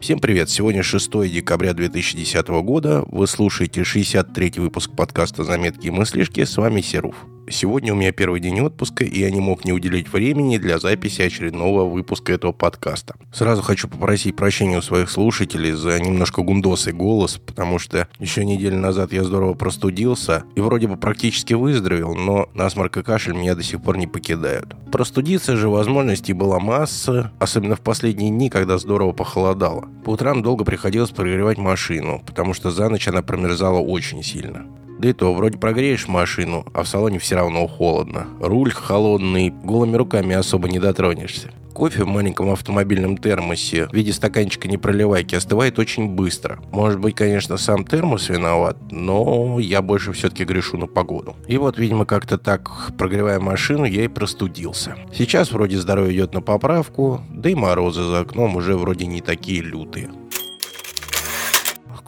Всем 0.00 0.18
привет! 0.18 0.48
Сегодня 0.48 0.82
6 0.82 1.10
декабря 1.30 1.74
2010 1.74 2.48
года. 2.62 3.04
Вы 3.08 3.26
слушаете 3.26 3.82
63-й 3.82 4.58
выпуск 4.58 4.92
подкаста 4.96 5.44
«Заметки 5.44 5.88
и 5.88 5.90
мыслишки». 5.90 6.42
С 6.42 6.56
вами 6.56 6.80
Серов. 6.80 7.14
Сегодня 7.50 7.92
у 7.92 7.96
меня 7.96 8.12
первый 8.12 8.38
день 8.38 8.60
отпуска, 8.60 9.04
и 9.04 9.18
я 9.18 9.30
не 9.30 9.40
мог 9.40 9.64
не 9.64 9.72
уделить 9.72 10.12
времени 10.12 10.56
для 10.56 10.78
записи 10.78 11.22
очередного 11.22 11.84
выпуска 11.84 12.32
этого 12.32 12.52
подкаста. 12.52 13.16
Сразу 13.32 13.60
хочу 13.60 13.88
попросить 13.88 14.36
прощения 14.36 14.78
у 14.78 14.82
своих 14.82 15.10
слушателей 15.10 15.72
за 15.72 15.98
немножко 15.98 16.42
гундосый 16.42 16.92
голос, 16.92 17.38
потому 17.44 17.80
что 17.80 18.06
еще 18.20 18.44
неделю 18.44 18.78
назад 18.78 19.12
я 19.12 19.24
здорово 19.24 19.54
простудился 19.54 20.44
и 20.54 20.60
вроде 20.60 20.86
бы 20.86 20.96
практически 20.96 21.54
выздоровел, 21.54 22.14
но 22.14 22.48
насморк 22.54 22.98
и 22.98 23.02
кашель 23.02 23.34
меня 23.34 23.56
до 23.56 23.64
сих 23.64 23.82
пор 23.82 23.96
не 23.96 24.06
покидают. 24.06 24.76
Простудиться 24.92 25.56
же 25.56 25.68
возможностей 25.68 26.32
была 26.32 26.60
масса, 26.60 27.32
особенно 27.40 27.74
в 27.74 27.80
последние 27.80 28.30
дни, 28.30 28.48
когда 28.48 28.78
здорово 28.78 29.10
похолодало. 29.10 29.88
По 30.04 30.10
утрам 30.10 30.40
долго 30.40 30.64
приходилось 30.64 31.10
прогревать 31.10 31.58
машину, 31.58 32.22
потому 32.24 32.54
что 32.54 32.70
за 32.70 32.88
ночь 32.88 33.08
она 33.08 33.22
промерзала 33.22 33.80
очень 33.80 34.22
сильно. 34.22 34.66
Да 35.00 35.08
и 35.08 35.12
то, 35.14 35.32
вроде 35.32 35.56
прогреешь 35.56 36.08
машину, 36.08 36.66
а 36.74 36.82
в 36.82 36.88
салоне 36.88 37.18
все 37.18 37.36
равно 37.36 37.66
холодно. 37.66 38.26
Руль 38.38 38.70
холодный, 38.70 39.48
голыми 39.48 39.96
руками 39.96 40.34
особо 40.34 40.68
не 40.68 40.78
дотронешься. 40.78 41.52
Кофе 41.72 42.04
в 42.04 42.06
маленьком 42.06 42.50
автомобильном 42.50 43.16
термосе 43.16 43.86
в 43.86 43.94
виде 43.94 44.12
стаканчика 44.12 44.68
непроливайки 44.68 45.34
остывает 45.34 45.78
очень 45.78 46.06
быстро. 46.06 46.58
Может 46.70 47.00
быть, 47.00 47.14
конечно, 47.14 47.56
сам 47.56 47.86
термос 47.86 48.28
виноват, 48.28 48.76
но 48.90 49.58
я 49.58 49.80
больше 49.80 50.12
все-таки 50.12 50.44
грешу 50.44 50.76
на 50.76 50.86
погоду. 50.86 51.34
И 51.48 51.56
вот, 51.56 51.78
видимо, 51.78 52.04
как-то 52.04 52.36
так, 52.36 52.92
прогревая 52.98 53.40
машину, 53.40 53.86
я 53.86 54.04
и 54.04 54.08
простудился. 54.08 54.96
Сейчас 55.14 55.50
вроде 55.50 55.78
здоровье 55.78 56.14
идет 56.14 56.34
на 56.34 56.42
поправку, 56.42 57.22
да 57.30 57.48
и 57.48 57.54
морозы 57.54 58.02
за 58.02 58.20
окном 58.20 58.56
уже 58.56 58.76
вроде 58.76 59.06
не 59.06 59.22
такие 59.22 59.62
лютые. 59.62 60.10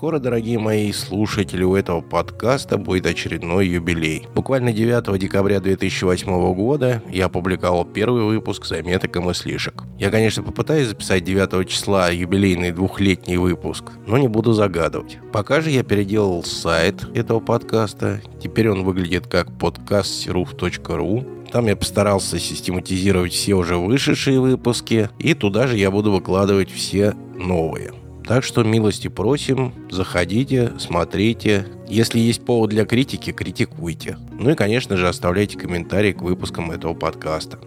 Скоро, 0.02 0.18
дорогие 0.18 0.58
мои 0.58 0.90
слушатели, 0.90 1.62
у 1.62 1.76
этого 1.76 2.00
подкаста 2.00 2.76
будет 2.76 3.06
очередной 3.06 3.68
юбилей. 3.68 4.26
Буквально 4.34 4.72
9 4.72 5.16
декабря 5.16 5.60
2008 5.60 6.54
года 6.54 7.00
я 7.08 7.26
опубликовал 7.26 7.84
первый 7.84 8.24
выпуск 8.24 8.66
заметок 8.66 9.14
и 9.14 9.20
мыслишек. 9.20 9.84
Я, 10.00 10.10
конечно, 10.10 10.42
попытаюсь 10.42 10.88
записать 10.88 11.22
9 11.22 11.68
числа 11.68 12.08
юбилейный 12.08 12.72
двухлетний 12.72 13.36
выпуск, 13.36 13.92
но 14.08 14.18
не 14.18 14.26
буду 14.26 14.54
загадывать. 14.54 15.18
Пока 15.32 15.60
же 15.60 15.70
я 15.70 15.84
переделал 15.84 16.42
сайт 16.42 17.06
этого 17.14 17.38
подкаста. 17.38 18.20
Теперь 18.42 18.70
он 18.70 18.82
выглядит 18.82 19.28
как 19.28 19.56
подкастсеруф.ру. 19.56 21.24
Там 21.52 21.66
я 21.68 21.76
постарался 21.76 22.40
систематизировать 22.40 23.34
все 23.34 23.54
уже 23.54 23.76
вышедшие 23.76 24.40
выпуски, 24.40 25.10
и 25.20 25.34
туда 25.34 25.68
же 25.68 25.76
я 25.78 25.92
буду 25.92 26.10
выкладывать 26.10 26.72
все 26.72 27.14
новые. 27.36 28.01
Так 28.26 28.44
что 28.44 28.62
милости 28.62 29.08
просим, 29.08 29.74
заходите, 29.90 30.72
смотрите. 30.78 31.66
Если 31.88 32.18
есть 32.18 32.44
повод 32.44 32.70
для 32.70 32.84
критики, 32.84 33.32
критикуйте. 33.32 34.16
Ну 34.38 34.50
и, 34.50 34.54
конечно 34.54 34.96
же, 34.96 35.08
оставляйте 35.08 35.58
комментарии 35.58 36.12
к 36.12 36.22
выпускам 36.22 36.70
этого 36.70 36.94
подкаста. 36.94 37.58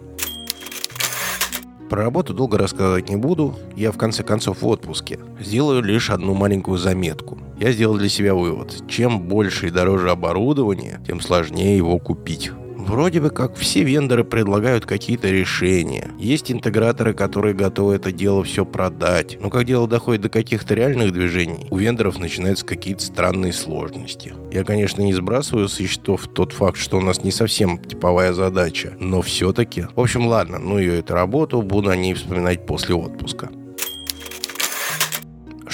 Про 1.90 2.02
работу 2.02 2.34
долго 2.34 2.58
рассказывать 2.58 3.08
не 3.08 3.16
буду, 3.16 3.56
я 3.76 3.92
в 3.92 3.96
конце 3.96 4.24
концов 4.24 4.62
в 4.62 4.66
отпуске. 4.66 5.20
Сделаю 5.38 5.82
лишь 5.82 6.10
одну 6.10 6.34
маленькую 6.34 6.78
заметку. 6.78 7.38
Я 7.60 7.70
сделал 7.70 7.96
для 7.96 8.08
себя 8.08 8.34
вывод. 8.34 8.82
Чем 8.88 9.20
больше 9.20 9.68
и 9.68 9.70
дороже 9.70 10.10
оборудование, 10.10 11.00
тем 11.06 11.20
сложнее 11.20 11.76
его 11.76 11.98
купить. 11.98 12.50
Вроде 12.86 13.20
бы 13.20 13.30
как 13.30 13.56
все 13.56 13.82
вендоры 13.82 14.22
предлагают 14.22 14.86
какие-то 14.86 15.28
решения. 15.28 16.12
Есть 16.18 16.52
интеграторы, 16.52 17.14
которые 17.14 17.52
готовы 17.52 17.96
это 17.96 18.12
дело 18.12 18.44
все 18.44 18.64
продать. 18.64 19.38
Но 19.40 19.50
как 19.50 19.64
дело 19.64 19.88
доходит 19.88 20.22
до 20.22 20.28
каких-то 20.28 20.74
реальных 20.74 21.12
движений, 21.12 21.66
у 21.70 21.78
вендоров 21.78 22.20
начинаются 22.20 22.64
какие-то 22.64 23.02
странные 23.02 23.52
сложности. 23.52 24.34
Я, 24.52 24.62
конечно, 24.62 25.02
не 25.02 25.12
сбрасываю 25.12 25.68
со 25.68 25.84
счетов 25.84 26.28
тот 26.28 26.52
факт, 26.52 26.78
что 26.78 26.98
у 26.98 27.00
нас 27.00 27.24
не 27.24 27.32
совсем 27.32 27.78
типовая 27.78 28.32
задача, 28.32 28.94
но 29.00 29.20
все-таки. 29.20 29.86
В 29.96 30.00
общем, 30.00 30.28
ладно, 30.28 30.58
ну 30.60 30.78
и 30.78 30.86
эту 30.86 31.14
работу, 31.14 31.62
буду 31.62 31.90
о 31.90 31.96
ней 31.96 32.14
вспоминать 32.14 32.66
после 32.66 32.94
отпуска. 32.94 33.50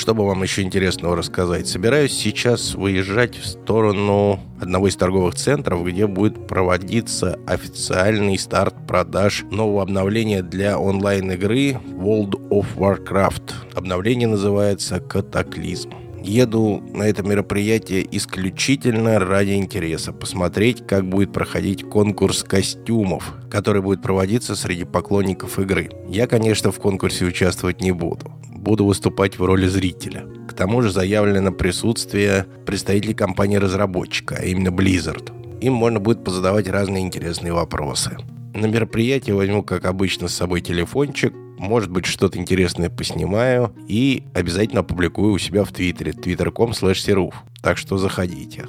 Чтобы 0.03 0.27
вам 0.27 0.43
еще 0.43 0.63
интересного 0.63 1.15
рассказать, 1.15 1.69
собираюсь 1.69 2.13
сейчас 2.13 2.75
выезжать 2.75 3.37
в 3.37 3.47
сторону 3.47 4.41
одного 4.61 4.89
из 4.89 4.97
торговых 4.97 5.37
центров, 5.37 5.87
где 5.87 6.09
будет 6.09 6.49
проводиться 6.49 7.39
официальный 7.47 8.37
старт 8.37 8.75
продаж 8.89 9.45
нового 9.53 9.81
обновления 9.81 10.43
для 10.43 10.77
онлайн-игры 10.77 11.79
World 11.93 12.33
of 12.51 12.67
Warcraft. 12.75 13.53
Обновление 13.75 14.27
называется 14.27 14.99
«Катаклизм». 14.99 15.93
Еду 16.21 16.83
на 16.93 17.05
это 17.05 17.23
мероприятие 17.23 18.05
исключительно 18.11 19.21
ради 19.21 19.53
интереса. 19.53 20.13
Посмотреть, 20.13 20.85
как 20.85 21.09
будет 21.09 21.33
проходить 21.33 21.89
конкурс 21.89 22.43
костюмов, 22.43 23.35
который 23.49 23.83
будет 23.83 24.03
проводиться 24.03 24.57
среди 24.57 24.83
поклонников 24.83 25.61
игры. 25.61 25.91
Я, 26.09 26.27
конечно, 26.27 26.73
в 26.73 26.81
конкурсе 26.81 27.25
участвовать 27.25 27.81
не 27.81 27.93
буду 27.93 28.33
буду 28.63 28.87
выступать 28.87 29.39
в 29.39 29.45
роли 29.45 29.67
зрителя. 29.67 30.25
К 30.49 30.55
тому 30.55 30.83
же 30.83 30.91
заявлено 30.91 31.53
присутствие 31.53 32.47
представителей 32.65 33.15
компании-разработчика, 33.15 34.37
а 34.41 34.45
именно 34.45 34.69
Blizzard. 34.69 35.61
Им 35.61 35.75
можно 35.75 35.99
будет 35.99 36.25
позадавать 36.25 36.69
разные 36.69 37.03
интересные 37.03 37.53
вопросы. 37.53 38.17
На 38.55 38.67
мероприятии 38.67 39.33
возьму, 39.33 39.63
как 39.63 39.85
обычно, 39.85 40.29
с 40.29 40.35
собой 40.35 40.61
телефончик, 40.61 41.35
может 41.59 41.91
быть, 41.91 42.07
что-то 42.07 42.39
интересное 42.39 42.91
поснимаю 42.91 43.75
и 43.89 44.25
обязательно 44.35 44.81
опубликую 44.81 45.33
у 45.33 45.39
себя 45.39 45.65
в 45.65 45.73
Твиттере, 45.73 46.13
twitter.com 46.13 46.71
slash 46.71 47.33
Так 47.63 47.79
что 47.79 47.99
заходите. 47.99 48.67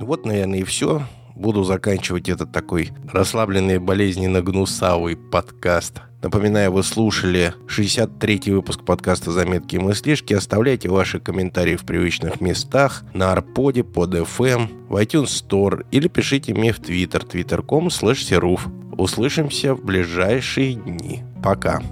Вот, 0.00 0.26
наверное, 0.26 0.60
и 0.60 0.64
все. 0.64 1.06
Буду 1.34 1.64
заканчивать 1.64 2.28
этот 2.28 2.52
такой 2.52 2.90
расслабленный, 3.12 3.78
болезненно 3.78 4.42
гнусавый 4.42 5.16
подкаст– 5.16 6.02
Напоминаю, 6.24 6.72
вы 6.72 6.82
слушали 6.82 7.52
63-й 7.68 8.50
выпуск 8.50 8.82
подкаста 8.82 9.30
«Заметки 9.30 9.76
и 9.76 9.78
мыслишки». 9.78 10.32
Оставляйте 10.32 10.88
ваши 10.88 11.20
комментарии 11.20 11.76
в 11.76 11.84
привычных 11.84 12.40
местах 12.40 13.04
на 13.12 13.32
Арподе, 13.32 13.84
под 13.84 14.14
FM, 14.14 14.88
в 14.88 14.96
iTunes 14.96 15.26
Store 15.26 15.84
или 15.90 16.08
пишите 16.08 16.54
мне 16.54 16.72
в 16.72 16.80
Twitter, 16.80 17.28
twitter.com 17.30 17.88
slash 17.88 18.58
Услышимся 18.96 19.74
в 19.74 19.84
ближайшие 19.84 20.76
дни. 20.76 21.24
Пока. 21.42 21.82